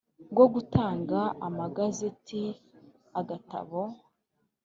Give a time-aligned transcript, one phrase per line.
[0.31, 2.41] bwo gutanga amagazeti
[3.19, 3.81] Agatabo